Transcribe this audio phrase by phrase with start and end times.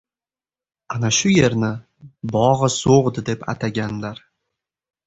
[0.95, 1.69] Ana shu yerni
[2.33, 4.27] Bogʻisoʻgʻd deb ataganlar.